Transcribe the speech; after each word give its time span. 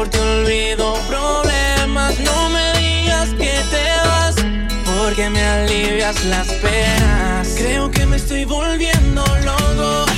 por 0.00 0.18
olvido 0.18 0.94
problemas. 1.08 2.18
No 2.20 2.48
me 2.48 2.72
digas 2.78 3.28
que 3.30 3.52
te 3.70 3.84
vas, 4.08 4.34
porque 4.86 5.28
me 5.28 5.42
alivias 5.42 6.24
las 6.24 6.48
penas. 6.54 7.48
Creo 7.58 7.90
que 7.90 8.06
me 8.06 8.16
estoy 8.16 8.46
volviendo 8.46 9.22
loco. 9.44 10.09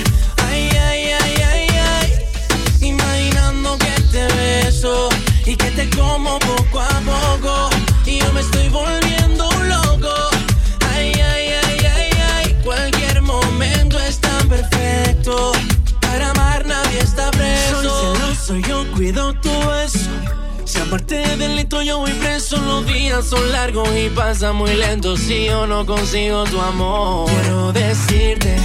Aparte 20.92 21.24
del 21.38 21.56
yo 21.86 22.00
voy 22.00 22.12
preso, 22.12 22.58
los 22.58 22.86
días 22.86 23.24
son 23.24 23.50
largos 23.50 23.88
y 23.96 24.10
pasan 24.10 24.56
muy 24.56 24.74
lentos 24.74 25.20
si 25.20 25.46
yo 25.46 25.66
no 25.66 25.86
consigo 25.86 26.44
tu 26.44 26.60
amor. 26.60 27.30
Quiero 27.30 27.72
decirte 27.72 28.58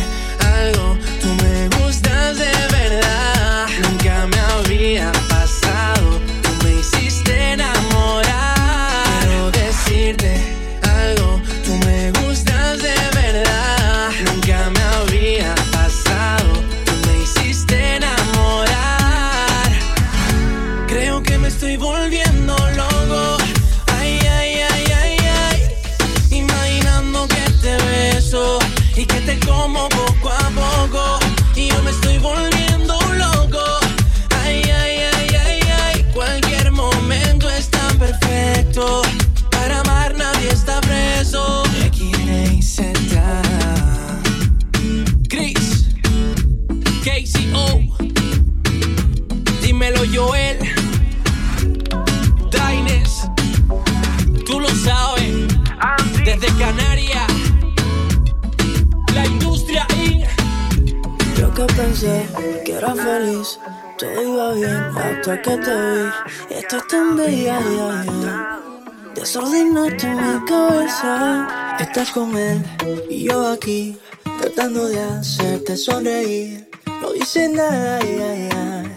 Estás 71.79 72.11
con 72.11 72.35
él 72.35 72.63
y 73.09 73.23
yo 73.25 73.47
aquí, 73.47 73.97
tratando 74.41 74.87
de 74.87 74.99
hacerte 74.99 75.77
sonreír. 75.77 76.69
No 77.01 77.11
dice 77.11 77.49
nada, 77.49 77.99
ay, 78.01 78.19
ay, 78.21 78.91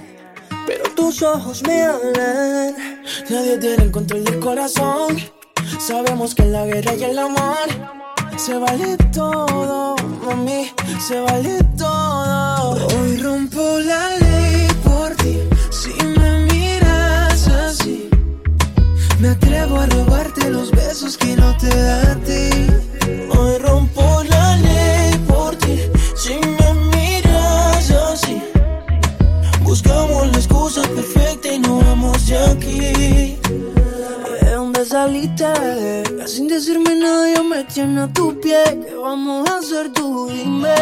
pero 0.66 0.84
tus 0.94 1.22
ojos 1.22 1.62
me 1.62 1.82
hablan. 1.82 3.02
Nadie 3.28 3.58
tiene 3.58 3.84
el 3.84 3.90
control 3.90 4.24
del 4.24 4.40
corazón. 4.40 5.18
Sabemos 5.78 6.34
que 6.34 6.42
en 6.42 6.52
la 6.52 6.64
guerra 6.64 6.94
y 6.94 7.04
el 7.04 7.18
amor 7.18 7.68
se 8.36 8.54
vale 8.56 8.96
todo, 9.12 9.96
mami, 10.24 10.72
se 11.06 11.20
vale 11.20 11.58
todo. 11.76 12.09
salgo 19.70 19.80
a 19.80 19.86
robarte 19.86 20.50
los 20.50 20.70
besos 20.70 21.16
que 21.16 21.36
no 21.36 21.56
te 21.56 21.68
da 21.68 22.12
a 22.12 22.16
ti. 22.16 22.50
Hoy 23.36 23.58
rompo 23.58 24.22
la 24.28 24.56
ley 24.56 25.16
por 25.28 25.54
ti, 25.56 25.80
si 26.16 26.34
me 26.34 26.74
miras 26.92 27.90
así. 27.90 28.42
Buscamos 29.62 30.26
la 30.32 30.38
excusa 30.38 30.82
perfecta 30.82 31.52
y 31.52 31.58
no 31.58 31.78
vamos 31.78 32.26
de 32.26 32.38
aquí. 32.38 33.38
¿De 34.42 34.50
dónde 34.54 34.84
saliste? 34.84 35.46
Sin 36.26 36.48
decirme 36.48 36.96
nada, 36.96 37.34
yo 37.34 37.44
me 37.44 37.64
tiene 37.64 38.02
a 38.02 38.08
tu 38.08 38.38
pie. 38.40 38.62
¿Qué 38.64 38.94
vamos 38.94 39.48
a 39.48 39.58
hacer 39.58 39.92
tú? 39.92 40.28
Dime. 40.28 40.74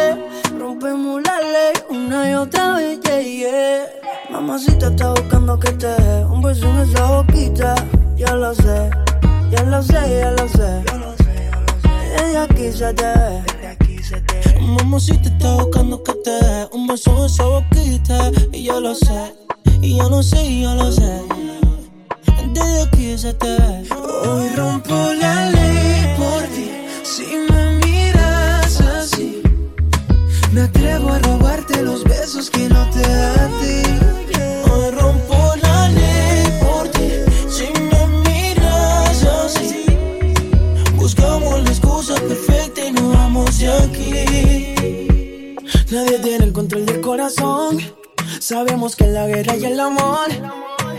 Rompemos 0.58 1.22
la 1.22 1.40
ley 1.40 1.74
una 1.90 2.30
y 2.30 2.34
otra 2.34 2.74
vez, 2.74 3.00
yeah, 3.00 3.20
yeah. 3.20 3.86
Mamacita 4.30 4.88
está 4.88 5.10
buscando 5.10 5.58
que 5.58 5.72
te 5.72 5.86
dé 5.86 6.24
un 6.24 6.42
beso 6.42 6.66
en 6.66 6.78
esa 6.78 7.04
boquita. 7.10 7.74
Ya 8.18 8.34
lo 8.34 8.52
sé, 8.52 8.90
ya 9.52 9.62
lo 9.62 9.80
sé, 9.80 9.92
ya 9.94 10.30
lo 10.32 10.48
sé. 10.48 10.82
Desde 12.16 12.38
aquí 12.38 12.72
se 12.72 12.92
te 12.92 13.04
ve. 13.04 14.60
Mamacita 14.60 15.28
está 15.28 15.54
buscando 15.54 16.02
que 16.02 16.12
te 16.24 16.30
dé 16.30 16.68
un 16.72 16.88
beso 16.88 17.16
en 17.16 17.26
esa 17.26 17.44
boquita. 17.44 18.32
Y 18.52 18.64
yo 18.64 18.80
lo 18.80 18.94
sé, 18.96 19.34
y 19.80 19.96
yo 19.96 20.10
lo 20.10 20.20
sé, 20.22 20.44
y 20.44 20.62
yo 20.62 20.74
lo 20.74 20.90
sé. 20.90 21.22
Desde 22.52 22.82
aquí 22.82 23.16
se 23.16 23.32
te 23.34 23.46
ve. 23.46 23.88
Hoy 24.26 24.48
rompo 24.56 24.94
la 25.20 25.50
ley 25.50 26.16
por 26.16 26.42
ti. 26.54 26.72
Si 27.04 27.24
me 27.50 27.86
miras 27.86 28.80
así, 28.80 29.42
me 30.52 30.62
atrevo 30.62 31.12
a 31.12 31.18
robarte 31.20 31.82
los 31.82 32.02
besos 32.02 32.50
que 32.50 32.68
no 32.68 32.84
te 32.90 33.00
da 33.00 33.44
a 33.44 33.48
ti. 33.60 33.87
Nadie 45.90 46.18
tiene 46.18 46.44
el 46.44 46.52
control 46.52 46.84
del 46.84 47.00
corazón. 47.00 47.78
Sabemos 48.40 48.94
que 48.94 49.06
la 49.06 49.26
guerra 49.26 49.56
y 49.56 49.64
el 49.64 49.80
amor 49.80 50.28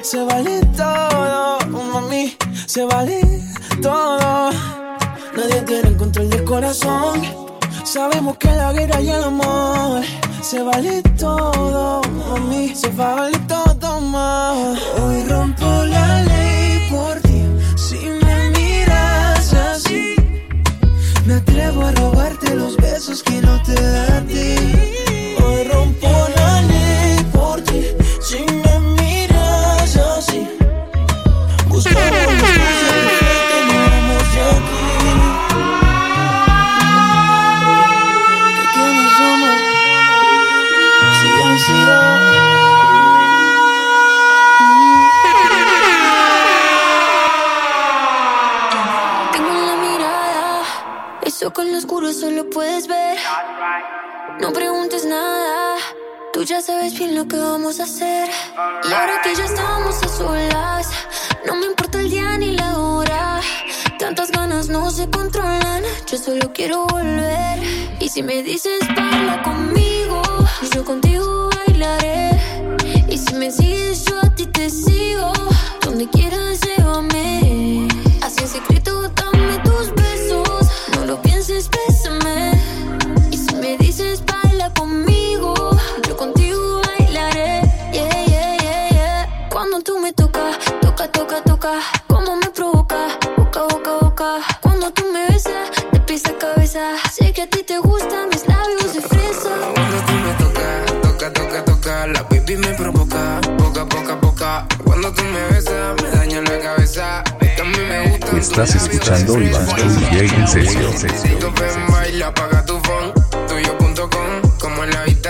se 0.01 0.23
vale 0.23 0.61
todo, 0.75 1.59
mami, 1.67 2.35
se 2.65 2.83
vale 2.85 3.21
todo. 3.83 4.49
Nadie 5.37 5.61
tiene 5.67 5.89
el 5.89 5.97
control 5.97 6.29
del 6.31 6.43
corazón. 6.43 7.21
Sabemos 7.83 8.37
que 8.37 8.47
la 8.47 8.73
guerra 8.73 8.99
y 8.99 9.09
el 9.09 9.23
amor 9.23 10.01
se 10.41 10.63
vale 10.63 11.03
todo, 11.19 12.01
mami, 12.01 12.73
se 12.73 12.89
vale 12.89 13.37
todo 13.47 14.01
más. 14.01 14.79
Hoy 15.03 15.23
rompo 15.25 15.85
la 15.85 16.23
ley 16.23 16.58
me 21.29 21.35
atrevo 21.35 21.85
a 21.85 21.91
robarte 21.91 22.55
los 22.55 22.75
besos 22.77 23.21
que 23.21 23.39
no 23.39 23.61
te 23.61 23.75
da 23.75 24.17
a 24.17 24.21
ti. 24.21 24.55
Hoy 25.43 25.63
rompo 25.71 26.09
la 26.35 26.48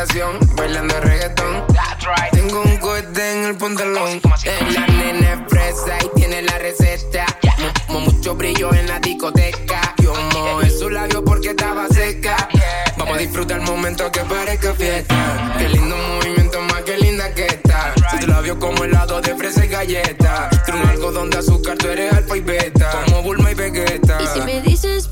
habitación, 0.10 0.56
bailando 0.56 1.00
reggaetón. 1.02 1.66
Tengo 2.32 2.62
un 2.62 2.78
cohete 2.78 3.34
en 3.34 3.46
el 3.46 3.56
pantalón. 3.58 4.22
En 4.44 4.74
la 4.74 4.88
nena 4.88 5.34
es 5.34 5.40
fresa 5.50 5.98
y 6.06 6.20
tiene 6.20 6.42
la 6.42 6.58
receta. 6.58 7.26
Mu- 7.88 8.00
mucho 8.02 8.36
brillo 8.36 8.74
en 8.74 8.88
la 8.88 9.00
discoteca. 9.00 9.94
Yo 10.02 10.14
mojé 10.34 10.70
su 10.70 10.90
labio 10.90 11.24
porque 11.24 11.50
estaba 11.50 11.88
seca. 11.90 12.48
Vamos 12.98 13.16
a 13.18 13.20
disfrutar 13.20 13.60
el 13.60 13.66
momento 13.66 14.12
que 14.12 14.22
parezca 14.22 14.74
fiesta. 14.74 15.56
Qué 15.58 15.70
lindo 15.70 15.96
movimiento, 15.98 16.62
más 16.62 16.82
que 16.84 16.98
linda 16.98 17.34
que 17.34 17.46
está. 17.46 17.94
Tu 18.20 18.28
labio 18.28 18.60
como 18.60 18.84
helado 18.84 19.22
de 19.22 19.36
fresa 19.36 19.66
y 19.66 19.68
galleta. 19.70 20.50
Tú 20.66 20.74
un 20.74 20.88
algodón 20.88 21.30
de 21.30 21.38
azúcar, 21.38 21.78
tú 21.78 21.88
eres 21.88 22.14
alfa 22.14 22.38
y 22.38 22.42
beta. 22.42 22.92
Como 23.06 23.22
Bulma 23.24 23.52
y 23.52 23.56
Vegeta. 23.56 24.18
Y 24.22 24.28
si 24.28 24.42
me 24.42 24.62
dices 24.62 25.08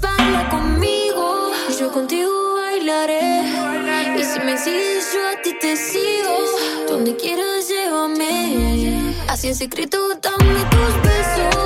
secreto, 9.58 9.98
dame 10.22 10.54
tus 10.70 11.02
besos. 11.02 11.57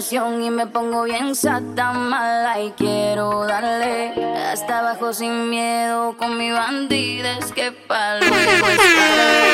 Y 0.00 0.50
me 0.50 0.64
pongo 0.68 1.02
bien 1.02 1.34
sata 1.34 1.92
mala 1.92 2.60
y 2.60 2.70
quiero 2.70 3.44
darle 3.46 4.14
hasta 4.52 4.78
abajo 4.78 5.12
sin 5.12 5.50
miedo 5.50 6.16
con 6.16 6.38
mi 6.38 6.52
bandida 6.52 7.36
es 7.38 7.50
que 7.50 7.72
pa' 7.72 8.18
luego 8.20 8.68
estaré. 8.68 9.48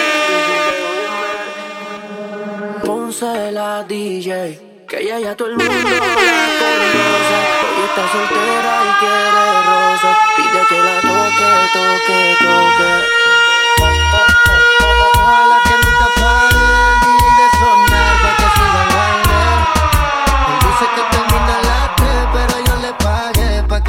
Ponce 2.84 3.52
la 3.52 3.84
DJ, 3.84 4.84
que 4.86 5.00
ella 5.00 5.18
ya 5.18 5.34
todo 5.34 5.48
el 5.48 5.56
mundo 5.56 5.72
la 5.72 5.80
conoce. 5.80 7.40
Hoy 7.64 7.84
está 7.88 8.04
soltera 8.12 8.74
y 8.84 8.92
quiere 9.00 9.44
rosa. 9.64 10.10
Pide 10.36 10.60
que 10.68 10.78
la 10.78 11.00
toque, 11.00 11.48
toque, 11.72 12.36
toque. 12.40 13.24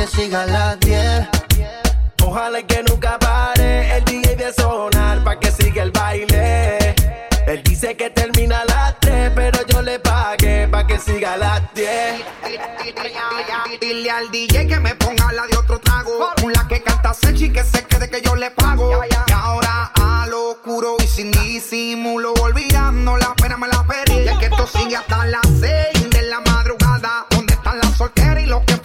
que 0.06 0.22
sigan 0.22 0.52
las 0.52 0.80
10. 0.82 1.28
Ojalá 2.24 2.62
que 2.64 2.84
nunca 2.84 3.18
pare 3.20 3.98
el 3.98 4.06
DJ 4.06 4.36
de 4.36 4.54
sonar 4.54 5.24
pa' 5.24 5.40
que 5.40 5.52
siga 5.52 5.84
el 5.84 5.92
baile. 5.92 6.96
Él 7.48 7.62
dice 7.64 7.96
que 7.96 8.10
termina 8.10 8.66
las 8.66 9.00
3, 9.00 9.32
pero 9.36 9.66
yo 9.68 9.82
le 9.82 10.00
pagué 10.00 10.68
pa' 10.68 10.86
que 10.86 11.00
siga 11.00 11.38
las 11.38 11.62
10. 11.74 12.24
Dile 13.82 14.12
al 14.12 14.30
DJ 14.32 14.68
que 14.68 14.80
me 14.80 14.96
ponga 14.96 15.32
la 15.32 15.48
de 15.48 15.58
otro 15.58 15.80
trago. 15.80 16.34
un 16.44 16.54
La 16.54 16.68
que 16.68 16.82
canta 16.82 17.14
Sechi 17.14 17.52
que 17.52 17.64
se 17.64 17.84
quede 17.86 18.10
que 18.10 18.22
yo 18.22 18.36
le 18.36 18.52
pago. 18.52 18.92
Y 19.10 19.32
ahora 19.34 19.92
a 19.96 20.28
lo 20.28 20.52
oscuro 20.52 20.98
y 21.04 21.08
sin 21.08 21.32
disimulo, 21.32 22.34
olvidando 22.42 23.18
la 23.18 23.34
pena 23.36 23.58
me 23.58 23.68
la 23.68 23.84
perdí. 23.84 24.24
Y 24.24 24.28
es 24.28 24.38
que 24.38 24.46
esto 24.46 24.68
sigue 24.68 24.98
hasta 24.98 25.26
las 25.26 25.48
6 25.60 26.10
de 26.10 26.22
la 26.24 26.42
madrugada. 26.42 27.26
¿Dónde 27.30 27.54
están 27.54 27.80
las 27.80 27.98
solteras 27.98 28.44
y 28.44 28.46
los 28.48 28.64
que 28.66 28.85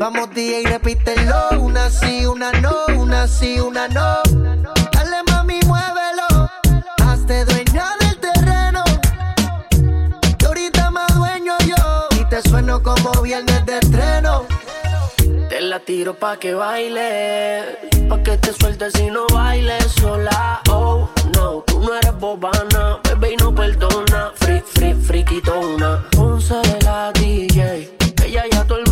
Vamos 0.00 0.30
DJ, 0.30 0.62
repítelo, 0.66 1.50
una 1.58 1.90
sí, 1.90 2.24
una 2.24 2.50
no, 2.52 2.74
una 2.96 3.28
sí, 3.28 3.60
una 3.60 3.86
no. 3.86 4.22
Dale 4.92 5.22
mami, 5.26 5.60
muévelo, 5.66 6.48
hazte 7.04 7.44
dueña 7.44 7.84
del 8.00 8.16
terreno. 8.18 8.82
Que 10.38 10.46
ahorita 10.46 10.90
más 10.90 11.14
dueño 11.14 11.52
yo, 11.66 12.08
y 12.18 12.24
te 12.30 12.40
sueno 12.48 12.82
como 12.82 13.12
viernes 13.20 13.66
de 13.66 13.76
estreno. 13.76 14.46
Te 15.50 15.60
la 15.60 15.78
tiro 15.80 16.14
pa' 16.14 16.38
que 16.38 16.54
baile, 16.54 17.78
pa' 18.08 18.22
que 18.22 18.38
te 18.38 18.54
sueltes 18.54 18.98
y 18.98 19.10
no 19.10 19.26
bailes 19.26 19.84
sola. 20.00 20.62
Oh, 20.70 21.10
no, 21.34 21.62
tú 21.66 21.78
no 21.78 21.94
eres 21.94 22.18
bobana, 22.18 23.00
bebé 23.04 23.34
y 23.34 23.36
no 23.36 23.54
perdona. 23.54 24.32
Free, 24.36 24.62
free, 24.62 24.94
friquitona. 24.94 26.02
Ponce 26.12 26.54
la 26.84 27.12
DJ, 27.12 27.98
ella 28.24 28.44
ya 28.50 28.64
todo 28.64 28.78
el 28.78 28.89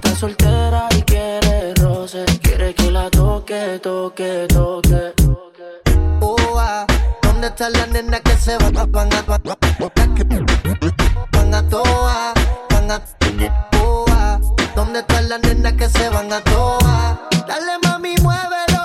está 0.00 0.16
soltera 0.16 0.88
y 0.96 1.02
quiere 1.02 1.74
roce, 1.74 2.24
quiere 2.42 2.74
que 2.74 2.90
la 2.90 3.10
toque, 3.10 3.78
toque, 3.82 4.46
toque. 4.48 5.12
Oh, 6.20 6.36
ah, 6.58 6.86
¿Dónde 7.22 7.48
están 7.48 7.72
las 7.72 7.88
nenas 7.90 8.20
que 8.20 8.36
se 8.36 8.56
van 8.58 8.76
a 8.76 8.86
van 8.86 9.12
a 9.12 9.22
van 9.22 9.42
van 11.32 11.54
a 11.54 11.68
toa, 11.68 12.32
van 12.70 12.90
a 12.90 13.02
oh, 13.82 14.06
¿Dónde 14.74 15.00
están 15.00 15.28
las 15.28 15.42
nenas 15.42 15.72
que 15.74 15.88
se 15.88 16.08
van 16.08 16.32
a 16.32 16.40
toa? 16.40 17.20
Dale 17.46 17.78
mami, 17.82 18.14
muévelo. 18.22 18.82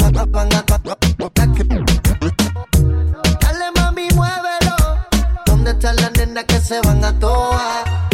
Van 0.00 0.16
a 0.16 0.24
van 0.26 0.48
Dale 3.40 3.70
mami, 3.76 4.08
muévelo. 4.14 4.76
¿Dónde 5.46 5.70
están 5.72 5.96
las 5.96 6.12
nenas 6.12 6.44
que 6.44 6.60
se 6.60 6.80
van 6.82 7.04
a 7.04 7.18
toa? 7.18 8.05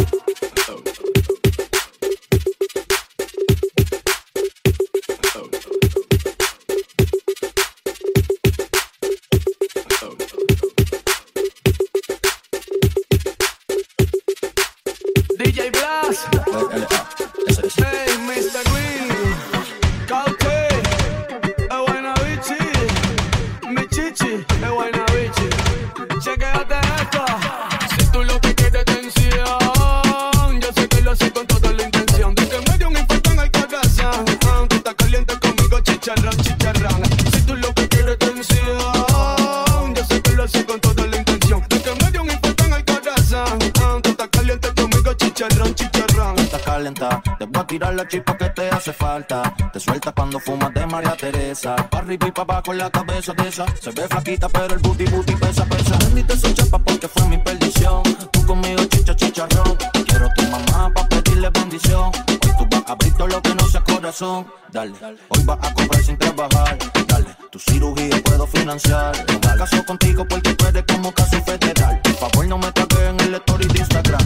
Tirar 47.65 47.93
la 47.93 48.07
chispa 48.07 48.37
que 48.37 48.49
te 48.49 48.69
hace 48.69 48.93
falta. 48.93 49.53
Te 49.71 49.79
sueltas 49.79 50.13
cuando 50.13 50.39
fumas 50.39 50.73
de 50.73 50.85
María 50.85 51.15
Teresa. 51.15 51.75
Pa' 51.75 51.99
arriba 51.99 52.27
y 52.27 52.31
pa' 52.31 52.41
abajo 52.41 52.73
la 52.73 52.89
cabeza 52.89 53.33
de 53.33 53.47
esa. 53.47 53.65
Se 53.81 53.91
ve 53.91 54.07
flaquita, 54.07 54.49
pero 54.49 54.73
el 54.73 54.79
booty 54.79 55.05
booty 55.05 55.35
pesa, 55.35 55.65
pesa. 55.65 55.97
Bendita 55.97 56.33
esa 56.33 56.53
chapa 56.53 56.79
porque 56.79 57.07
fue 57.07 57.27
mi 57.27 57.37
perdición. 57.37 58.03
Tú 58.31 58.45
conmigo 58.45 58.83
chicha, 58.85 59.15
chicharrón. 59.15 59.77
Quiero 60.07 60.29
tu 60.35 60.43
mamá 60.43 60.91
pa' 60.93 61.07
pedirle 61.07 61.49
bendición. 61.49 62.11
Hoy 62.27 62.51
tú 62.57 62.67
vas 62.71 62.83
a 62.87 62.91
abrir 62.93 63.13
todo 63.13 63.27
lo 63.27 63.41
que 63.41 63.55
no 63.55 63.67
sea 63.67 63.81
corazón. 63.81 64.47
Dale, 64.71 64.93
hoy 65.29 65.43
vas 65.45 65.59
a 65.61 65.73
comprar 65.73 66.03
sin 66.03 66.17
trabajar. 66.17 66.77
Dale, 67.07 67.35
tu 67.51 67.59
cirugía 67.59 68.21
puedo 68.23 68.47
financiar. 68.47 69.15
No 69.27 69.33
me 69.33 69.57
caso 69.57 69.85
contigo 69.85 70.25
porque 70.27 70.53
tú 70.53 70.65
como 70.93 71.11
caso 71.13 71.41
federal. 71.43 71.99
Por 72.01 72.13
favor, 72.13 72.47
no 72.47 72.57
me 72.57 72.67
en 73.09 73.19
el 73.19 73.35
story 73.35 73.67
de 73.67 73.79
Instagram. 73.79 74.22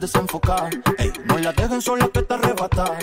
Desenfocado. 0.00 0.70
Ey, 0.96 1.12
no 1.26 1.38
la 1.38 1.52
dejen 1.52 1.82
sola 1.82 2.08
que 2.08 2.22
te 2.22 2.32
arrebata. 2.32 2.96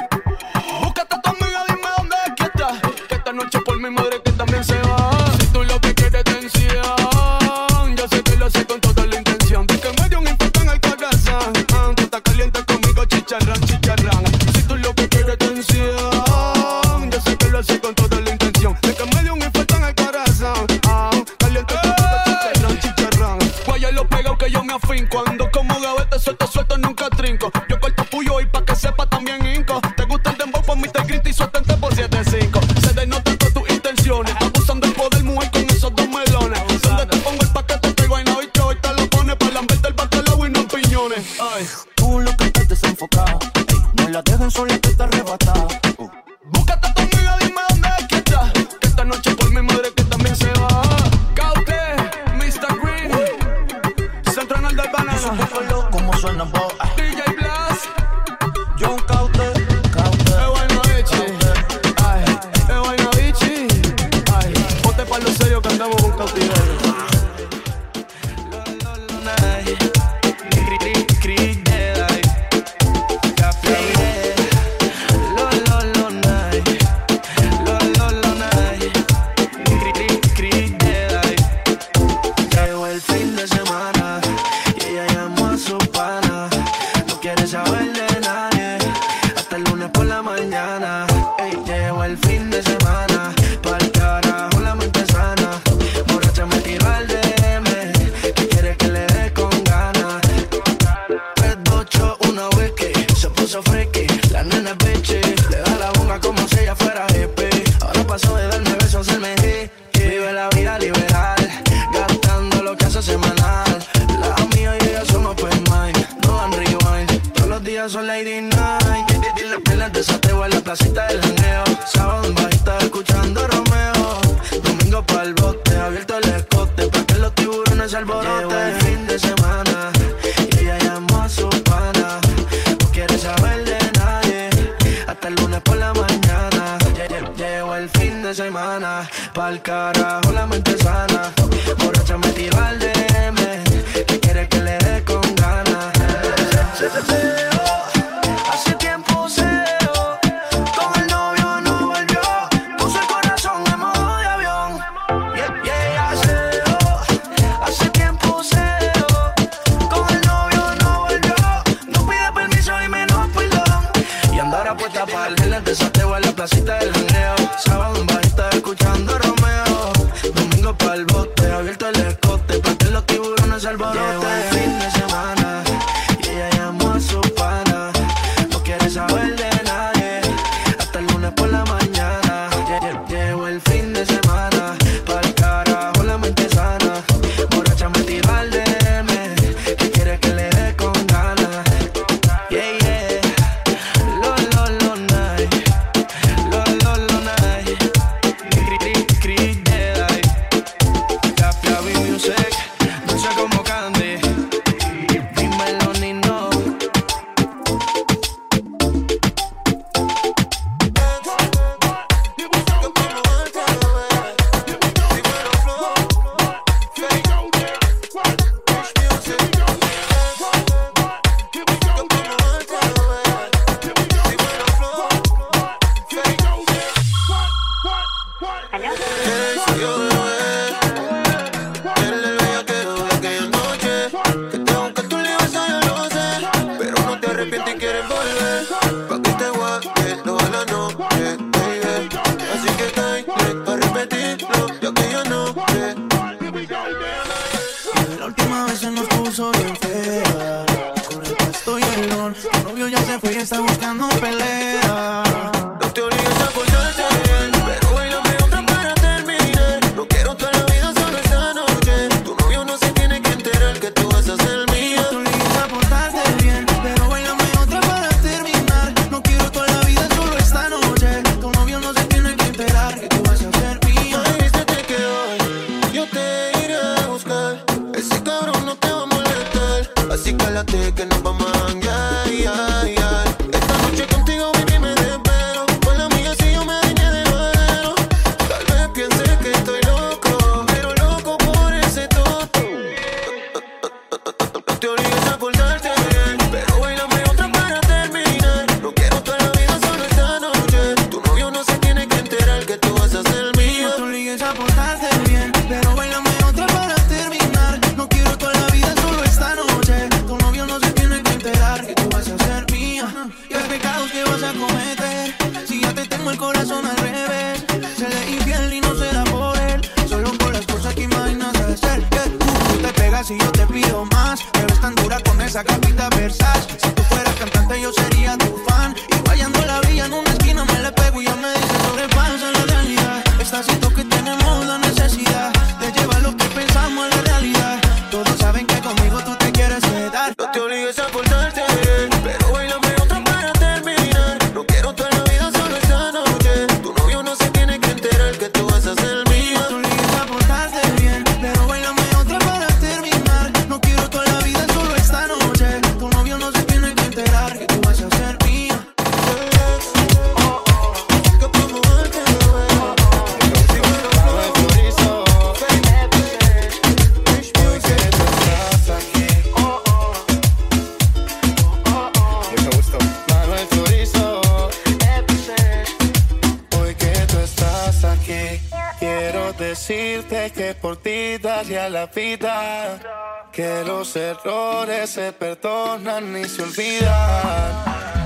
Que 382.18 383.84
los 383.86 384.16
errores 384.16 385.08
se 385.08 385.32
perdonan 385.34 386.36
y 386.36 386.46
se 386.46 386.64
olvidan. 386.64 387.76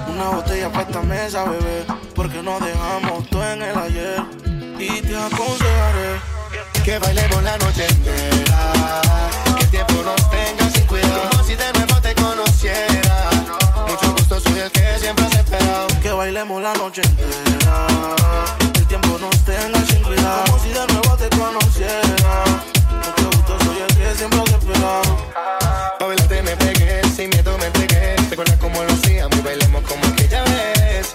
Una 0.07 0.29
botella 0.29 0.69
para 0.71 0.83
esta 0.83 1.01
mesa, 1.01 1.43
bebé, 1.43 1.83
porque 2.15 2.41
no 2.41 2.57
dejamos 2.61 3.29
todo 3.29 3.43
en 3.51 3.61
el 3.61 3.77
ayer. 3.77 4.23
Y 4.79 5.01
te 5.01 5.13
aconsejaré 5.13 6.21
Que 6.85 6.99
bailemos 6.99 7.43
la 7.43 7.57
noche 7.57 7.85
entera. 7.85 9.01
Que 9.57 9.63
el 9.65 9.69
tiempo 9.69 9.93
nos 10.05 10.29
tenga 10.29 10.69
sin 10.73 10.87
cuidado. 10.87 11.29
Como 11.29 11.43
si 11.43 11.55
de 11.55 11.73
nuevo 11.73 12.01
te 12.01 12.15
conociera. 12.15 13.29
Mucho 13.89 14.11
gusto, 14.13 14.39
soy 14.39 14.59
el 14.59 14.71
que 14.71 14.99
siempre 14.99 15.25
has 15.25 15.35
esperado. 15.35 15.87
que 16.01 16.11
bailemos 16.13 16.61
la 16.61 16.73
noche 16.75 17.01
entera. 17.01 17.87
El 18.73 18.87
tiempo 18.87 19.17
nos 19.19 19.37
tenga 19.43 19.85
sin 19.85 20.01
cuidado. 20.01 20.45
Como 20.45 20.59
si 20.59 20.69
de 20.69 20.87
nuevo 20.87 21.17
te 21.17 21.29
conociera. 21.37 22.70
El 23.71 23.95
que 23.95 24.15
siempre 24.17 24.39
has 24.39 24.49
esperado. 24.49 25.01
Pa' 25.99 26.07
me 26.07 26.55
pegué, 26.57 27.01
sin 27.15 27.29
miedo 27.29 27.57
me 27.57 27.67
entregué. 27.67 28.15
Recuerda 28.29 28.57
cómo 28.59 28.83
lo 28.83 28.91
hacíamos 28.91 29.37
y 29.37 29.41
bailemos 29.41 29.83
como 29.83 30.05
aquella 30.05 30.43
vez. 30.43 31.13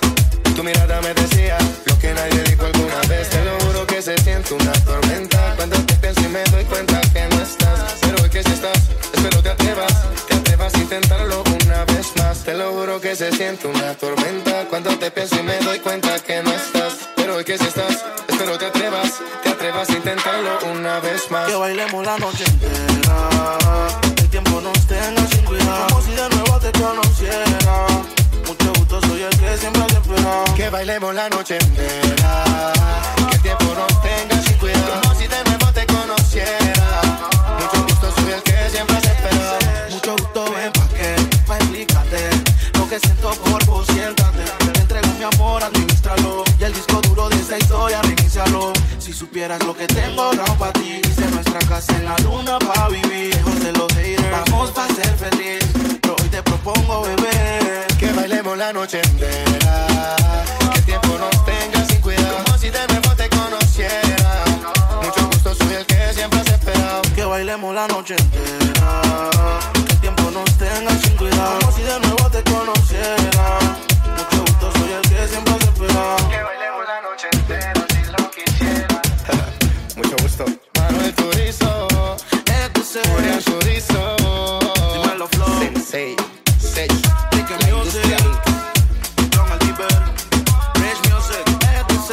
Tu 0.55 0.65
mirada 0.65 1.01
me 1.03 1.13
decía 1.13 1.59
lo 1.85 1.99
que 1.99 2.15
nadie 2.15 2.43
dijo 2.45 2.65
alguna 2.65 3.01
vez. 3.09 3.29
Te 3.29 3.45
lo 3.45 3.59
juro 3.61 3.87
que 3.87 4.01
se 4.01 4.17
siente 4.19 4.55
una 4.55 4.73
tormenta. 4.73 5.55
Cuando 5.57 5.77
te 5.85 5.95
pienso 5.97 6.21
y 6.23 6.29
me 6.29 6.45
doy 6.45 6.65
cuenta 6.65 7.01
que 7.13 7.29
no 7.29 7.43
estás. 7.43 7.97
Pero 8.01 8.23
hoy 8.23 8.31
que 8.31 8.43
si 8.43 8.53
estás, 8.53 8.79
espero 9.13 9.43
te 9.43 9.51
atrevas. 9.51 9.95
Te 10.27 10.35
atrevas 10.35 10.75
a 10.75 10.79
intentarlo 10.79 11.45
una 11.65 11.85
vez 11.85 12.07
más. 12.17 12.43
Te 12.45 12.55
lo 12.55 12.73
juro 12.73 13.01
que 13.01 13.15
se 13.17 13.33
siente 13.33 13.67
una 13.69 13.95
tormenta. 13.95 14.65
Cuando 14.71 14.97
te 14.99 15.11
pienso 15.11 15.37
y 15.39 15.43
me 15.43 15.59
doy 15.59 15.79
cuenta 15.81 16.19
que 16.21 16.43
no 16.43 16.51
estás. 16.53 17.11
Pero 17.17 17.37
hoy 17.37 17.45
que 17.45 17.59
si 17.59 17.65
estás, 17.67 18.05
espero 18.29 18.57
te 18.57 18.67
atrevas. 18.67 19.13
Te 19.67 19.71
atrevas 19.71 19.91
a 19.91 19.93
intentarlo 19.95 20.59
una 20.71 21.01
vez 21.01 21.29
más. 21.29 21.49
Que 21.49 21.57
bailemos 21.57 22.07
la 22.07 22.17
noche 22.19 22.45
entera. 22.45 23.29
El 24.17 24.29
tiempo 24.29 24.61
nos 24.61 24.87
tenga 24.87 25.27
sin 25.27 25.45
cuidado. 25.45 25.87
Como 25.89 26.03
si 26.03 26.13
de 26.13 26.29
nuevo 26.29 26.61
te 26.61 26.71
conociera. 26.71 27.87
Mucho 28.47 28.73
gusto, 28.79 29.01
soy 29.01 29.23
el 29.23 29.37
que 29.37 29.59
siempre 29.59 29.83
has 29.83 29.93
esperado. 29.93 30.45
Que 30.55 30.71
bailemos 30.71 31.13
la 31.17 31.29
noche 31.31 31.59
entera. 31.59 32.73
Que 33.29 33.35
el 33.35 33.43
tiempo 33.43 33.65
nos 33.75 34.03
tenga 34.03 34.41
sin 34.41 34.57
cuidado. 34.59 35.01
Como 35.03 35.15
si 35.17 35.27
de 35.27 35.45
nuevo 35.45 35.73
te 35.73 35.87
conociera. 35.87 37.01
Mucho 37.59 37.83
gusto, 37.89 38.13
soy 38.21 38.33
el 38.35 38.43
que 38.45 38.71
siempre 38.71 38.97
has 38.99 39.05
esperado. 39.05 39.59
Mucho 39.91 40.13
gusto, 40.13 40.45
ven 40.45 40.73
pa' 40.75 40.89
que, 40.91 41.17
pa' 41.45 41.57
explicarte 41.57 42.31
Lo 42.75 42.89
que 42.89 43.01
siento 43.01 43.31
por 43.31 43.65
vos, 43.67 43.85
siéntate 43.89 44.45
Te 44.73 44.81
entrego 44.81 45.09
mi 45.19 45.25
amor, 45.25 45.65
administralo 45.65 46.45
Y 46.61 46.65
el 46.65 46.73
disco 46.73 47.01
duro 47.01 47.29
de 47.29 47.37
esta 47.37 47.59
historia, 47.59 48.01
reinícialo 48.03 48.76
supieras 49.17 49.65
lo 49.65 49.75
que 49.75 49.87
tengo 49.87 50.23
ahorrado 50.23 50.55
pa' 50.59 50.73
ti 50.73 51.01
Hice 51.03 51.27
nuestra 51.31 51.59
casa 51.61 51.97
en 51.97 52.05
la 52.05 52.17
luna 52.19 52.59
pa' 52.59 52.89
vivir 52.89 53.35
Lejos 53.35 53.61
de 53.61 53.73
los 53.73 53.93
haters, 53.95 54.31
vamos 54.31 54.71
pa' 54.73 54.87
ser 54.89 55.17
feliz 55.17 55.65
Pero 56.03 56.17
hoy 56.21 56.29
te 56.29 56.43
propongo, 56.43 57.03
bebé 57.03 57.87
Que 57.99 58.13
bailemos 58.13 58.59
la 58.59 58.73
noche 58.75 59.01
entera. 59.01 59.87
Que 60.71 60.79
el 60.79 60.85
tiempo 60.85 61.17
nos 61.19 61.45
tenga 61.47 61.85
sin 61.87 62.01
cuidado. 62.01 62.45
Como 62.45 62.59
si 62.59 62.69
de 62.69 62.87
nuevo 62.89 63.17
te 63.17 63.29
conociera. 63.31 64.45
Mucho 65.03 65.27
gusto, 65.29 65.55
soy 65.55 65.75
el 65.75 65.87
que 65.87 66.13
siempre 66.13 66.41
has 66.41 66.49
esperado. 66.49 67.03
Que 67.15 67.25
bailemos 67.25 67.75
la 67.75 67.89
noche 67.89 68.17
entera 68.19 69.31
Que 69.87 69.93
el 69.93 70.01
tiempo 70.01 70.31
nos 70.31 70.51
tenga 70.59 70.91
sin 71.03 71.17
cuidado 71.17 71.59
Como 71.61 71.73
si 71.73 71.83
de 71.83 72.01
nuevo 72.01 72.31
te 72.31 72.43
conociera 72.45 73.59
Mucho 74.17 74.41
gusto, 74.43 74.73
soy 74.79 74.93
el 74.93 75.03
que 75.09 75.29
siempre 75.29 75.55
has 75.55 75.63
esperado 75.63 76.56
Mucho 80.17 80.23
gusto. 80.23 80.45
Manuel 80.75 81.15
Turizo. 81.15 81.89
Julián 83.15 83.43
Turizo. 83.43 84.17
Dímelo, 84.93 85.29
Flow. 85.29 85.59
Sensei. 85.59 86.17
Sech. 86.59 86.91
Ricky 87.33 87.55
Music, 87.71 88.03
Don 89.31 89.53
El 89.53 89.59
Tiber, 89.59 90.03
Rich 90.77 91.01
Music, 91.11 91.45
ETC, 91.77 92.11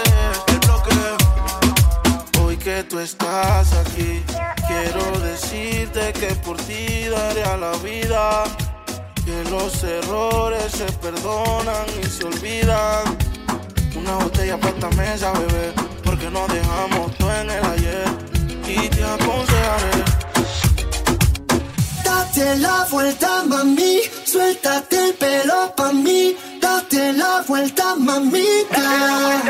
El 0.48 0.60
Bloque. 0.60 2.40
Hoy 2.42 2.58
que 2.58 2.84
tú 2.84 3.00
estás 3.00 3.74
aquí, 3.74 4.24
quiero 4.68 5.20
decirte 5.20 6.14
que 6.14 6.36
por 6.36 6.58
ti 6.58 7.08
daré 7.08 7.44
a 7.44 7.58
la 7.58 7.72
vida. 7.78 8.44
Que 9.26 9.44
los 9.50 9.82
errores 9.84 10.72
se 10.72 10.86
perdonan 10.94 11.86
y 12.02 12.06
se 12.06 12.26
olvidan. 12.26 13.18
Una 13.96 14.16
botella 14.16 14.58
para 14.58 14.74
esta 14.74 14.90
mesa, 14.90 15.32
bebé, 15.32 15.74
porque 16.24 16.30
no 16.32 16.48
dejamos 16.48 17.18
todo 17.18 17.34
en 17.34 17.50
el 17.50 17.66
ayer. 17.66 18.06
Y 18.68 18.90
te 18.90 19.04
aconsejaré. 19.04 20.04
Date 22.04 22.56
la 22.60 22.88
vuelta, 22.90 23.44
mami, 23.46 24.00
suéltate 24.26 25.10
el 25.10 25.14
pelo 25.16 25.74
pa' 25.76 25.92
mí. 25.92 26.36
Date 26.62 27.14
la 27.14 27.44
vuelta, 27.48 27.96
mamita. 27.96 29.42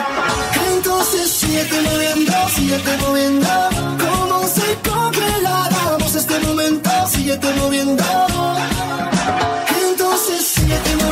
Entonces 0.74 1.32
síguete 1.32 1.82
moviendo, 1.82 2.34
síguete 2.56 2.98
moviendo. 2.98 3.48
Como 4.00 4.48
se 4.48 4.78
congelaramos 4.90 6.16
este 6.16 6.40
momento, 6.40 6.90
síguete 7.08 7.54
moviendo. 7.56 8.04
Entonces 9.86 10.46
síguete 10.46 10.90
moviendo, 10.96 11.03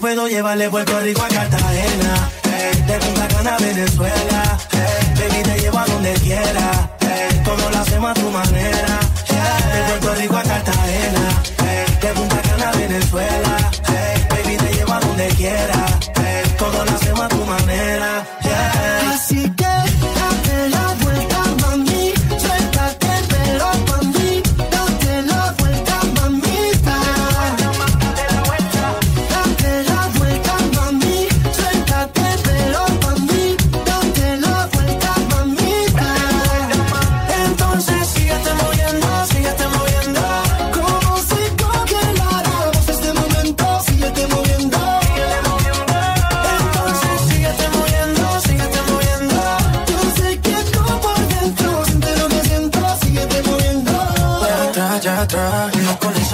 puedo 0.00 0.26
llevar 0.28 0.58
de 0.58 0.68
Puerto 0.68 1.00
Rico 1.00 1.22
a 1.22 1.28
Cartagena. 1.28 2.30
Hey, 2.44 2.82
de 2.86 2.98
Punta 2.98 3.28
Cana 3.28 3.54
a 3.54 3.58
Venezuela. 3.58 4.58
Hey, 4.72 5.14
baby, 5.30 5.42
te 5.42 5.60
llevo 5.60 5.78
a 5.78 5.86
donde 5.86 6.12
quiera. 6.14 6.90
Hey, 7.00 7.40
todo 7.44 7.70
lo 7.70 7.78
hacemos 7.78 8.10
a 8.10 8.14
tu 8.14 8.30
manera. 8.30 9.00
De 9.72 9.82
Puerto 9.88 10.14
Rico 10.20 10.36
a 10.36 10.42
Cartagena. 10.42 11.35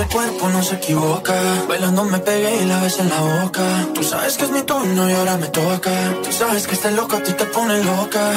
Ese 0.03 0.13
cuerpo 0.13 0.49
no 0.49 0.63
se 0.63 0.75
equivoca. 0.75 1.35
Bailando 1.69 2.05
me 2.05 2.19
pegué 2.19 2.63
y 2.63 2.67
la 2.67 2.81
ves 2.81 2.99
en 2.99 3.09
la 3.09 3.21
boca. 3.21 3.63
Tú 3.95 4.03
sabes 4.03 4.37
que 4.37 4.45
es 4.45 4.51
mi 4.51 4.63
turno 4.63 5.11
y 5.11 5.13
ahora 5.13 5.37
me 5.37 5.47
toca. 5.49 5.93
Tú 6.25 6.33
sabes 6.33 6.67
que 6.67 6.75
este 6.75 6.91
loco 6.93 7.17
a 7.17 7.23
ti 7.23 7.33
te 7.33 7.45
pone 7.47 7.83
loca. 7.85 8.33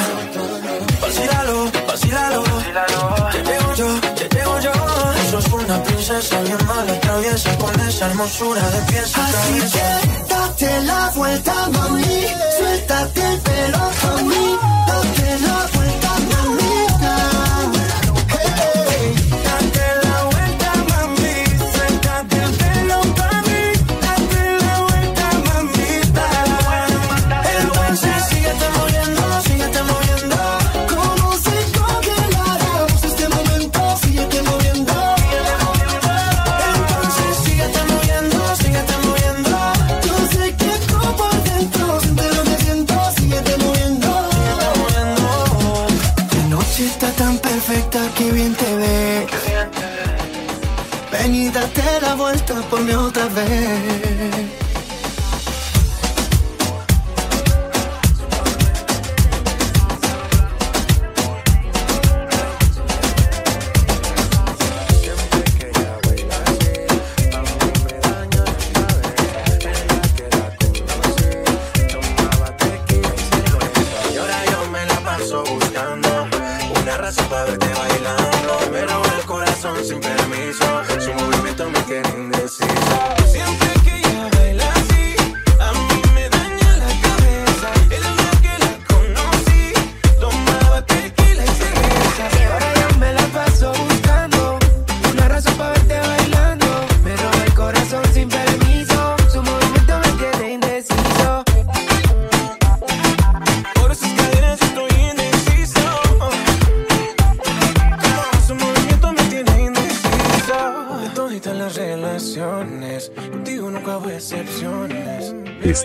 Vacílalo, 1.02 1.72
vacílalo. 1.88 2.44
Te 3.32 3.44
llego 3.44 3.76
yo, 3.76 3.88
te 4.16 4.36
llego 4.36 4.60
yo. 4.60 4.72
Sos 5.32 5.48
una 5.54 5.84
princesa 5.84 6.42
bien 6.42 6.66
mala, 6.68 7.00
traviesa 7.00 7.58
con 7.58 7.80
esa 7.82 8.06
hermosura 8.08 8.62
de 8.70 8.82
pies 8.92 9.18
a 9.18 9.26
Así 9.26 9.60
que 9.74 10.34
date 10.34 10.84
la 10.84 11.12
vuelta, 11.16 11.54
mami. 11.72 12.26
Suéltate 12.58 13.22
el 13.34 13.40
pelo 13.42 13.80
mí. 14.24 14.58
Date 14.88 15.40
la 15.40 15.68
vuelta. 15.74 15.85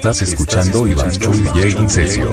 Estás 0.00 0.22
escuchando 0.22 0.86
Iván 0.86 1.10
Chu 1.10 1.30
DJ 1.30 1.86
Sesio. 1.86 2.32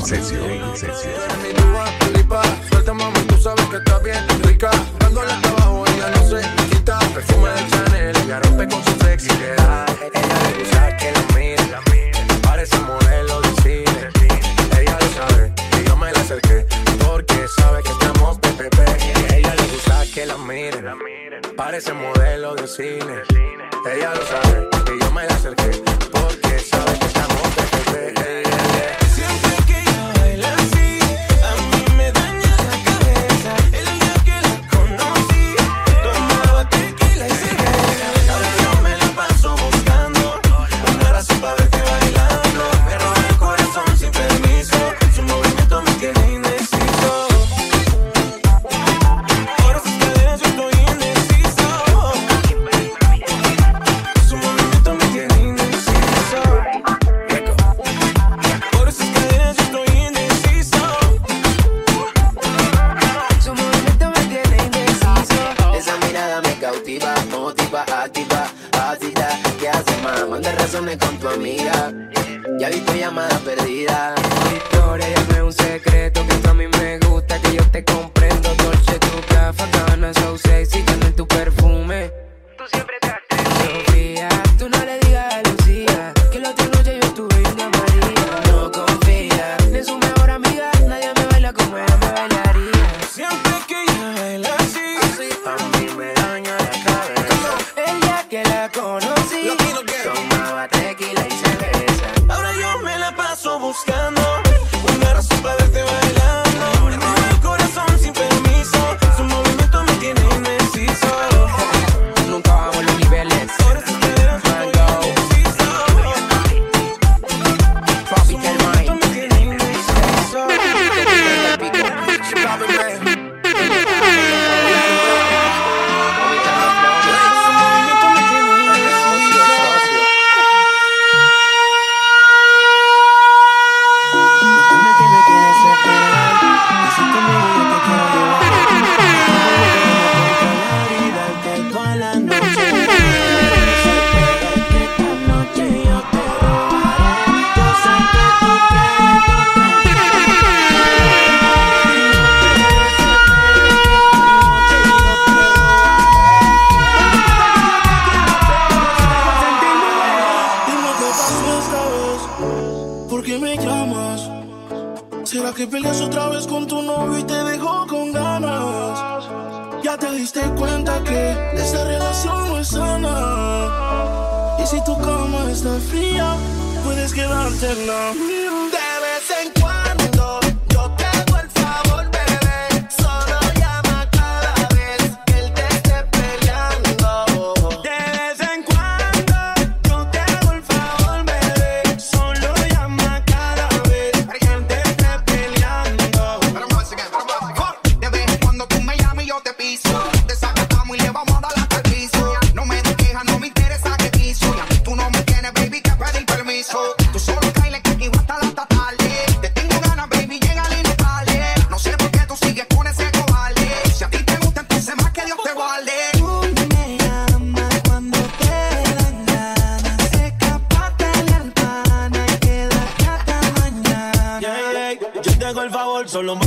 Solo 226.18 226.36
mándame 226.36 226.47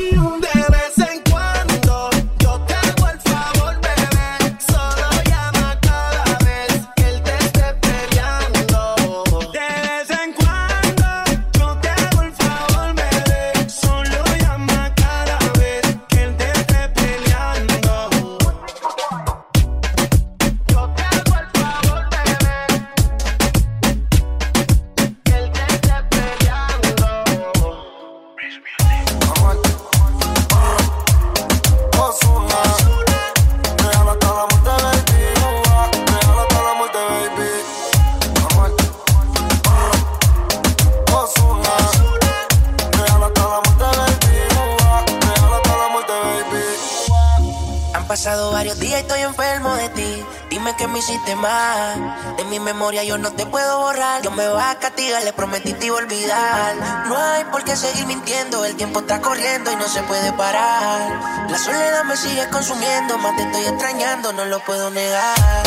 memoria 52.91 53.03
yo 53.03 53.17
no 53.17 53.31
te 53.31 53.45
puedo 53.45 53.79
borrar. 53.79 54.21
Yo 54.21 54.31
me 54.31 54.45
va 54.47 54.71
a 54.71 54.75
castigar, 54.75 55.23
le 55.23 55.31
prometí 55.31 55.73
te 55.73 55.85
iba 55.85 55.97
a 55.97 55.99
olvidar. 55.99 56.75
No 57.07 57.17
hay 57.17 57.45
por 57.45 57.63
qué 57.63 57.75
seguir 57.75 58.05
mintiendo, 58.05 58.65
el 58.65 58.75
tiempo 58.75 58.99
está 58.99 59.21
corriendo 59.21 59.71
y 59.71 59.75
no 59.77 59.87
se 59.87 60.01
puede 60.03 60.33
parar. 60.33 61.47
La 61.49 61.57
soledad 61.57 62.03
me 62.03 62.17
sigue 62.17 62.47
consumiendo, 62.49 63.17
más 63.17 63.35
te 63.37 63.43
estoy 63.43 63.63
extrañando, 63.65 64.33
no 64.33 64.45
lo 64.45 64.59
puedo 64.65 64.89
negar. 64.89 65.63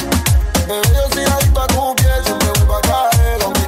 Baby, 0.68 0.88
yo 0.94 1.14
soy 1.14 1.24
adicto 1.24 1.62
a 1.62 1.66
tu 1.66 1.94
piel, 1.96 2.24
siempre 2.24 2.64
voy 2.66 2.76
a 2.76 2.80
caer. 2.80 3.63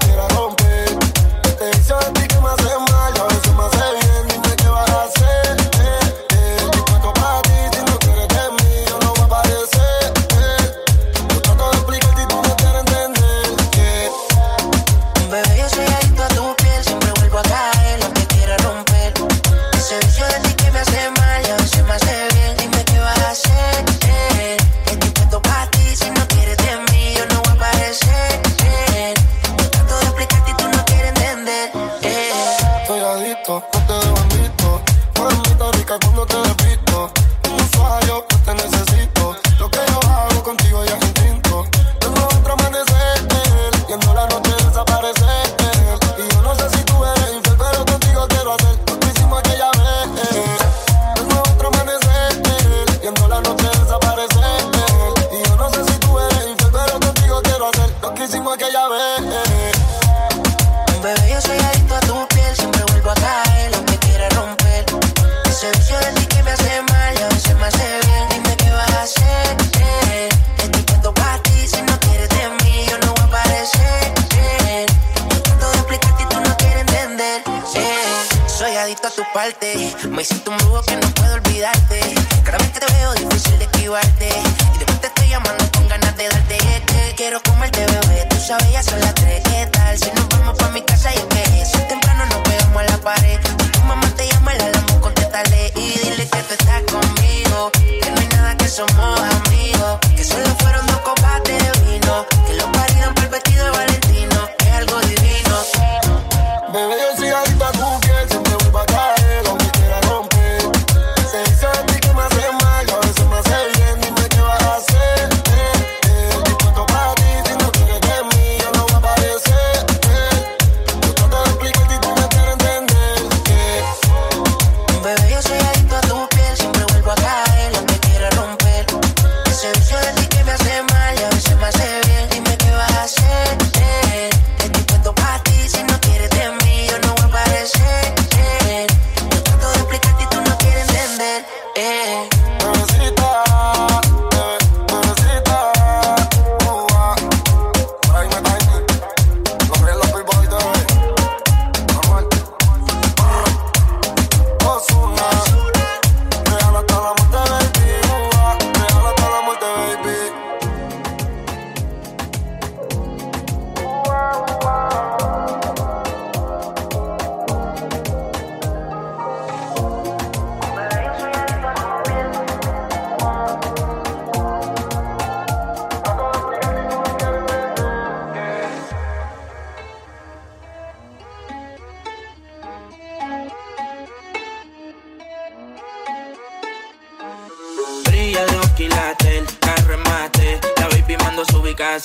adicto 78.79 79.09
a 79.09 79.11
tu 79.11 79.23
parte. 79.33 79.95
Me 80.09 80.23
hiciste 80.23 80.51
un 80.51 80.57
brujo 80.59 80.83
que 80.83 80.97
no 80.97 81.09
puedo 81.15 81.35
olvidarte. 81.35 82.01
Cada 82.45 82.59
vez 82.59 82.71
que 82.71 82.81
te 82.81 82.93
veo, 82.93 83.15
difícil 83.15 83.59
de 83.59 83.65
esquivarte. 83.65 84.29
Y 84.75 84.79
después 84.79 85.01
te 85.01 85.07
estoy 85.07 85.29
llamando 85.29 85.65
con 85.73 85.89
ganas 85.89 86.17
de 86.17 86.29
darte. 86.29 86.59
Que 86.59 87.15
quiero 87.17 87.43
comerte, 87.43 87.85
bebé. 87.87 88.27
Tú 88.29 88.37
sabes, 88.37 88.71
ya 88.73 88.83
son 88.83 89.01
las 89.01 89.15
tres. 89.15 89.43
¿Qué 89.45 89.67
tal? 89.67 89.99
Si 89.99 90.11
nos 90.13 90.29
vamos 90.29 90.57
pa' 90.59 90.69
mi 90.71 90.83
casa, 90.83 91.15
yo 91.15 91.29
que 91.29 91.65
Si 91.65 91.79
temprano 91.89 92.27
nos 92.27 92.39
pegamos 92.41 92.83
a 92.83 92.85
la 92.85 92.99
pared. 92.99 93.41
Si 93.59 93.69
tu 93.71 93.81
mamá 93.83 94.09
te 94.17 94.29
llama, 94.29 94.55
la 94.55 94.65
alarma, 94.65 95.01
contéstale. 95.01 95.73
Y 95.75 95.99
dile 95.99 96.29
que 96.29 96.43
tú 96.43 96.55
estás 96.59 96.83
conmigo. 96.91 97.71
Que 97.73 98.11
no 98.11 98.21
hay 98.21 98.29
nada 98.29 98.57
que 98.57 98.69
somos 98.69 99.21
amigos. 99.21 99.99
Que 100.17 100.25
solo 100.25 100.55
fueron 100.59 100.86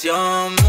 canción. 0.02 0.61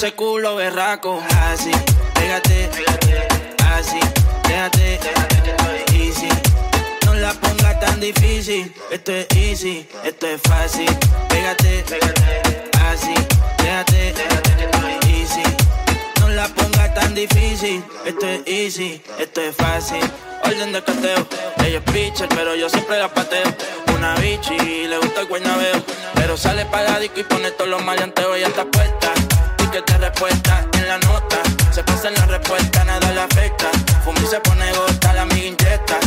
Ese 0.00 0.14
culo 0.14 0.56
berraco. 0.56 1.22
Así, 1.52 1.70
pégate, 2.14 2.70
pégate. 2.74 3.28
Así, 3.74 4.00
déjate, 4.48 4.98
déjate 4.98 5.42
que 5.42 5.50
estoy 5.50 6.00
easy. 6.00 6.28
No 7.04 7.12
la 7.12 7.34
pongas 7.34 7.78
tan 7.80 8.00
difícil. 8.00 8.72
Esto 8.90 9.12
es 9.12 9.26
easy, 9.36 9.86
esto 10.02 10.26
es 10.26 10.40
fácil. 10.40 10.88
Pégate, 11.28 11.84
pégate. 11.86 12.70
Así, 12.90 13.12
déjate, 13.58 14.14
déjate 14.14 14.56
que 14.56 14.64
estoy 14.64 15.20
easy. 15.20 15.42
No 16.20 16.30
la 16.30 16.48
pongas 16.48 16.94
tan 16.94 17.14
difícil. 17.14 17.84
Esto 18.06 18.26
es 18.26 18.40
easy, 18.46 19.02
esto 19.18 19.42
es 19.42 19.54
fácil. 19.54 20.00
Orden 20.44 20.72
de 20.72 20.82
cateo. 20.82 21.26
Ella 21.58 21.82
es 21.84 21.92
pitcher, 21.92 22.28
pero 22.30 22.54
yo 22.54 22.70
siempre 22.70 22.98
la 22.98 23.12
pateo. 23.12 23.52
Una 23.94 24.14
bichi, 24.14 24.86
le 24.86 24.96
gusta 24.96 25.20
el 25.20 25.26
guaynabeo. 25.26 25.82
Pero 26.14 26.38
sale 26.38 26.66
disco 27.00 27.20
y 27.20 27.24
pone 27.24 27.50
todos 27.50 27.68
los 27.68 27.84
maleanteos. 27.84 28.34
Ella 28.34 28.46
está 28.46 28.64
puesta. 28.64 28.99
Que 29.70 29.82
te 29.82 29.98
respuesta 29.98 30.66
en 30.72 30.88
la 30.88 30.98
nota. 30.98 31.42
Se 31.70 31.84
pasa 31.84 32.08
en 32.08 32.14
la 32.14 32.26
respuesta, 32.26 32.84
nada 32.84 33.12
le 33.12 33.20
afecta. 33.20 33.70
Fumi 34.04 34.26
se 34.26 34.40
pone 34.40 34.68
gota, 34.72 35.12
la 35.12 35.22
amiga 35.22 35.46
inyecta. 35.46 36.00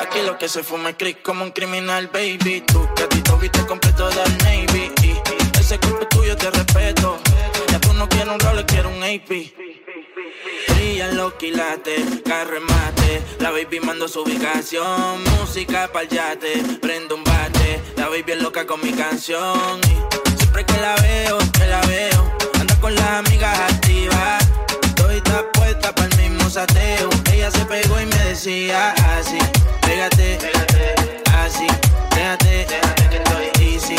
Aquí 0.00 0.20
lo 0.24 0.38
que 0.38 0.48
se 0.48 0.62
fuma 0.62 0.90
es 0.90 0.96
click 0.96 1.20
como 1.22 1.42
un 1.42 1.50
criminal, 1.50 2.06
baby. 2.12 2.60
Tú 2.60 2.88
que 2.94 3.02
a 3.02 3.08
ti 3.08 3.20
te 3.22 3.32
viste 3.40 3.66
completo 3.66 4.08
del 4.10 4.38
Navy. 4.38 4.92
Y 5.02 5.16
ese 5.58 5.80
cuerpo 5.80 6.06
tuyo, 6.06 6.36
te 6.36 6.48
respeto. 6.52 7.18
Ya 7.72 7.80
tú 7.80 7.92
no 7.94 8.08
quieres 8.08 8.28
un 8.28 8.38
rol, 8.38 8.64
quieres 8.66 8.86
un 8.86 9.02
AP. 9.02 9.52
Brillan 10.68 11.16
los 11.16 11.32
quilates, 11.34 12.04
carro 12.24 12.56
en 12.56 12.64
mate. 12.64 13.22
La 13.40 13.50
baby 13.50 13.80
mando 13.80 14.06
su 14.06 14.22
ubicación. 14.22 15.24
Música 15.40 15.90
pa'l 15.92 16.08
yate, 16.08 16.62
prendo 16.80 17.16
un 17.16 17.24
bate. 17.24 17.82
La 17.96 18.08
baby 18.08 18.32
es 18.32 18.42
loca 18.42 18.64
con 18.64 18.80
mi 18.80 18.92
canción. 18.92 19.80
Siempre 20.52 20.64
que 20.64 20.80
la 20.80 20.94
veo, 20.96 21.38
que 21.52 21.66
la 21.66 21.80
veo. 21.82 22.32
Anda 22.60 22.74
con 22.80 22.94
las 22.94 23.10
amigas 23.10 23.58
activas. 23.58 24.44
Estoy 24.82 25.22
puesta 25.54 25.94
para 25.94 26.08
el 26.08 26.16
mismo 26.16 26.50
sateo. 26.50 27.08
Ella 27.32 27.50
se 27.50 27.64
pegó 27.64 28.00
y 28.00 28.06
me 28.06 28.16
decía 28.24 28.94
así. 29.16 29.38
Pégate, 29.80 30.38
pégate, 30.40 31.22
así. 31.38 31.66
Déjate, 32.14 32.66
déjate 32.68 33.08
que 33.08 33.16
estoy 33.16 33.46
easy. 33.64 33.96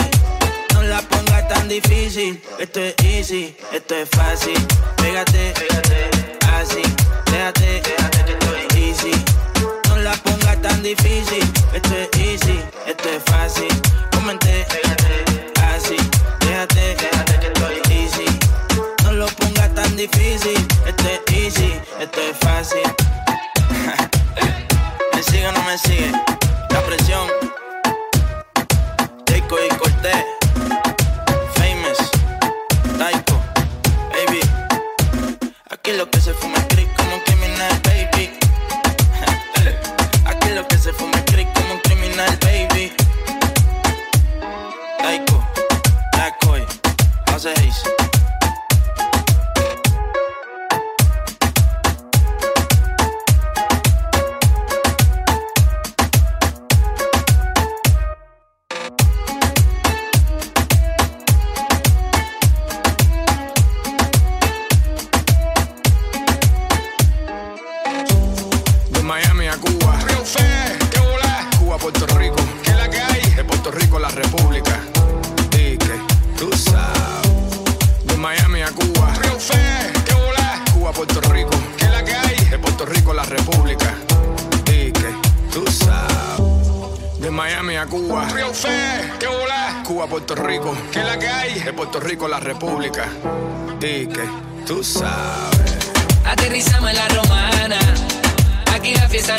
No 0.74 0.84
la 0.84 1.02
pongas 1.02 1.48
tan 1.48 1.68
difícil. 1.68 2.42
Esto 2.60 2.80
es 2.82 2.96
easy, 3.04 3.56
esto 3.72 3.96
es 3.96 4.10
fácil. 4.10 4.68
Pégate, 4.98 5.54
pégate, 5.58 6.38
así. 6.54 6.84
Déjate, 7.32 7.82
déjate 7.82 8.26
que 8.26 8.34
estoy 8.34 8.82
easy. 8.82 9.12
No 9.90 9.98
la 9.98 10.14
pongas 10.18 10.62
tan 10.62 10.84
difícil. 10.84 11.44
Esto 11.74 11.96
es 11.96 12.10
easy, 12.20 12.60
esto 12.86 13.10
es 13.10 13.24
fácil. 13.26 13.70
Comente, 14.12 14.66
difícil. 20.08 20.68
Esto 20.86 21.04
es 21.08 21.22
easy, 21.34 21.74
esto 22.00 22.22
es 22.22 22.38
fácil. 22.40 22.82
¿Me 25.14 25.24
sigue 25.24 25.48
o 25.48 25.52
no 25.52 25.64
me 25.64 25.78
sigue? 25.78 26.33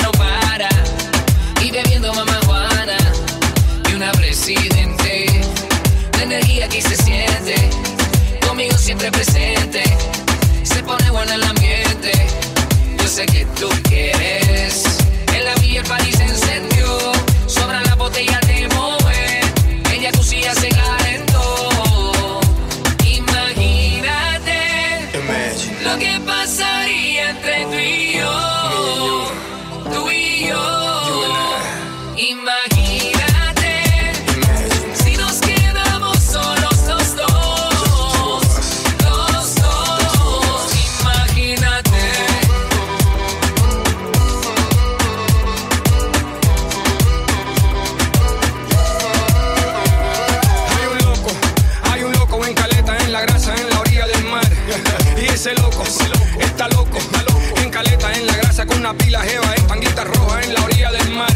No 0.03 0.11
para. 0.13 0.69
Y 1.63 1.71
bebiendo 1.71 2.13
mamá 2.15 2.41
Juana 2.47 2.97
y 3.91 3.95
una 3.95 4.13
presidente. 4.13 5.27
La 6.17 6.23
energía 6.23 6.65
aquí 6.67 6.81
se 6.81 6.97
siente, 6.97 7.55
conmigo 8.47 8.77
siempre 8.79 9.11
presente. 9.11 9.83
Se 10.63 10.83
pone 10.83 11.11
bueno 11.11 11.35
el 11.35 11.43
ambiente, 11.43 12.13
yo 12.99 13.09
sé 13.09 13.27
que 13.27 13.45
tú 13.59 13.69
quieres. 13.83 14.85
En 15.35 15.45
la 15.45 15.55
villa 15.57 15.81
el 15.81 15.87
París 15.87 16.17
se 16.17 16.74
pila 58.95 59.21
jeva, 59.23 59.55
en 59.57 59.67
tanguita 59.67 60.05
roja, 60.05 60.43
en 60.43 60.55
la 60.55 60.65
orilla 60.65 60.91
del 60.91 61.11
mar. 61.11 61.33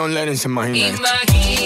John 0.00 0.14
Lennon 0.14 0.34
se 0.34 0.48
my 0.48 0.70
imagina. 0.70 1.59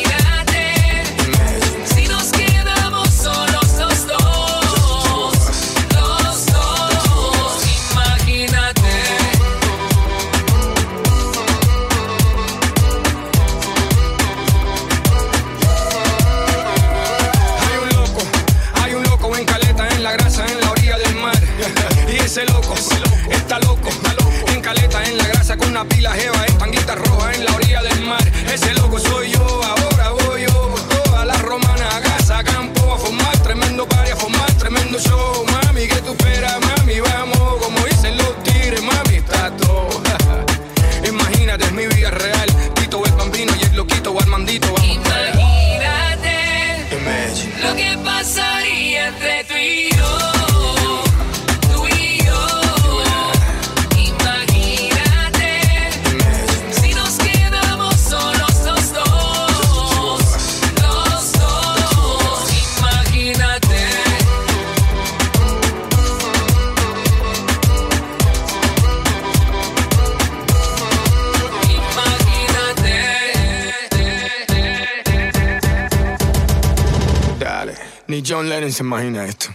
Biden 78.64 78.72
se 78.72 78.82
imagina 78.82 79.24
esto. 79.26 79.48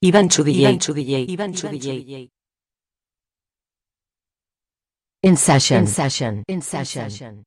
Iván 0.00 0.28
Chubillé, 0.28 0.68
Iván 0.68 0.78
Chubillé, 0.78 1.20
Iván 1.28 1.54
Chubillé. 1.54 2.30
In 5.22 5.36
session, 5.36 5.80
in 5.80 5.86
session, 5.86 6.44
in 6.48 6.62
session. 6.62 7.04
In 7.04 7.10
session. 7.10 7.44